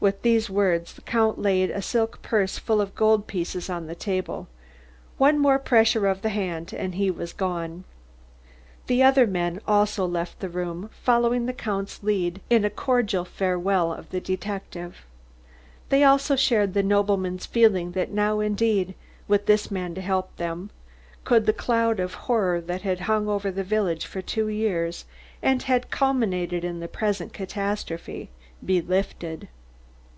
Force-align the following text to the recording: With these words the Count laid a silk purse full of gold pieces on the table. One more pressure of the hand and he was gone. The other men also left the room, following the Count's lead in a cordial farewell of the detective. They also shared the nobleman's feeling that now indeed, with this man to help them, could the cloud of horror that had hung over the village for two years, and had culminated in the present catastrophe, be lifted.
With 0.00 0.22
these 0.22 0.48
words 0.48 0.92
the 0.94 1.00
Count 1.00 1.40
laid 1.40 1.70
a 1.72 1.82
silk 1.82 2.22
purse 2.22 2.56
full 2.56 2.80
of 2.80 2.94
gold 2.94 3.26
pieces 3.26 3.68
on 3.68 3.88
the 3.88 3.96
table. 3.96 4.46
One 5.16 5.40
more 5.40 5.58
pressure 5.58 6.06
of 6.06 6.22
the 6.22 6.28
hand 6.28 6.72
and 6.72 6.94
he 6.94 7.10
was 7.10 7.32
gone. 7.32 7.82
The 8.86 9.02
other 9.02 9.26
men 9.26 9.60
also 9.66 10.06
left 10.06 10.38
the 10.38 10.48
room, 10.48 10.88
following 11.02 11.46
the 11.46 11.52
Count's 11.52 12.00
lead 12.04 12.40
in 12.48 12.64
a 12.64 12.70
cordial 12.70 13.24
farewell 13.24 13.92
of 13.92 14.10
the 14.10 14.20
detective. 14.20 15.04
They 15.88 16.04
also 16.04 16.36
shared 16.36 16.74
the 16.74 16.84
nobleman's 16.84 17.46
feeling 17.46 17.90
that 17.98 18.12
now 18.12 18.38
indeed, 18.38 18.94
with 19.26 19.46
this 19.46 19.68
man 19.68 19.96
to 19.96 20.00
help 20.00 20.36
them, 20.36 20.70
could 21.24 21.44
the 21.44 21.52
cloud 21.52 21.98
of 21.98 22.14
horror 22.14 22.60
that 22.60 22.82
had 22.82 23.00
hung 23.00 23.26
over 23.26 23.50
the 23.50 23.64
village 23.64 24.06
for 24.06 24.22
two 24.22 24.46
years, 24.46 25.06
and 25.42 25.64
had 25.64 25.90
culminated 25.90 26.62
in 26.62 26.78
the 26.78 26.86
present 26.86 27.32
catastrophe, 27.32 28.30
be 28.64 28.80
lifted. 28.80 29.48